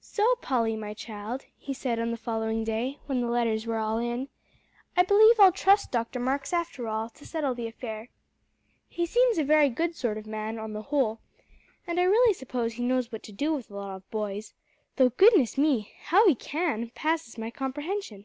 [0.00, 3.98] "So, Polly, my child," he said on the following day, when the letters were all
[3.98, 4.30] in,
[4.96, 6.18] "I believe I'll trust Dr.
[6.18, 8.08] Marks, after all, to settle the affair.
[8.88, 11.20] He seems a very good sort of a man, on the whole,
[11.86, 14.54] and I really suppose he knows what to do with a lot of boys;
[14.96, 15.92] though goodness me!
[16.04, 18.24] how he can, passes my comprehension.